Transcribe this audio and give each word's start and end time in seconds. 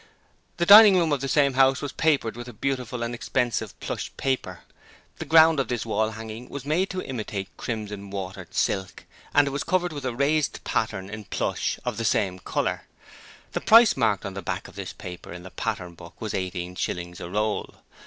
The 0.57 0.65
dining 0.65 0.97
room 0.97 1.11
of 1.11 1.21
the 1.21 1.27
same 1.27 1.53
house 1.53 1.79
was 1.79 1.91
papered 1.91 2.35
with 2.35 2.47
a 2.47 2.53
beautiful 2.53 3.03
and 3.03 3.13
expensive 3.13 3.79
plush 3.79 4.11
paper. 4.17 4.61
The 5.19 5.25
ground 5.25 5.59
of 5.59 5.67
this 5.67 5.85
wall 5.85 6.09
hanging 6.09 6.49
was 6.49 6.65
made 6.65 6.89
to 6.89 7.03
imitate 7.03 7.55
crimson 7.55 8.09
watered 8.09 8.55
silk, 8.55 9.05
and 9.31 9.45
it 9.45 9.51
was 9.51 9.63
covered 9.63 9.93
with 9.93 10.03
a 10.05 10.15
raised 10.15 10.63
pattern 10.63 11.07
in 11.07 11.25
plush 11.25 11.77
of 11.85 11.97
the 11.97 12.03
same 12.05 12.39
colour. 12.39 12.85
The 13.51 13.61
price 13.61 13.95
marked 13.95 14.25
on 14.25 14.33
the 14.33 14.41
back 14.41 14.67
of 14.67 14.73
this 14.73 14.91
paper 14.91 15.31
in 15.33 15.43
the 15.43 15.51
pattern 15.51 15.93
book 15.93 16.19
was 16.19 16.33
eighteen 16.33 16.73
shillings 16.73 17.19
a 17.19 17.29
roll. 17.29 17.75